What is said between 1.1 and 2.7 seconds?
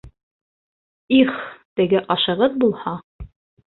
Их, теге ашығыҙ